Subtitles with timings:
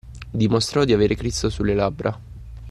[0.33, 2.19] Dimostrò di avere Cristo sulle labbra